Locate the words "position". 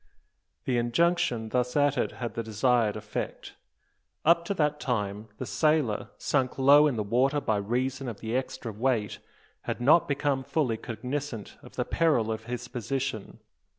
12.67-13.41